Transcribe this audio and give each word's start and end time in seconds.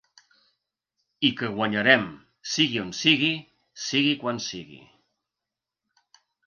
I 1.29 1.31
que 1.41 1.49
guanyarem, 1.59 2.07
sigui 2.55 2.81
on 2.87 2.91
sigui, 3.03 3.31
sigui 3.87 4.19
quan 4.25 4.45
sigui. 4.51 4.85